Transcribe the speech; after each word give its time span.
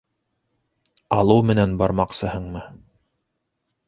Ялыу 1.17 1.43
менән 1.49 1.75
бармаҡсыһынмы? 1.81 2.65